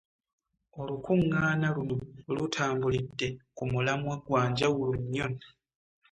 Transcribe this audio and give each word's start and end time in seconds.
Olukungaana 0.81 1.67
luno 1.75 1.95
litambulidde 2.37 3.27
ku 3.55 3.63
mulamwa 3.71 4.15
gwa 4.25 4.41
njawulo 4.49 4.93
nnyo 5.01 5.25